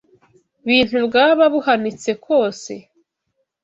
bintu 0.67 0.97
bwaba 1.07 1.43
buhanitse 1.53 2.11
kose, 2.25 2.73